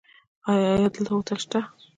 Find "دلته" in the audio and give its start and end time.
0.95-1.11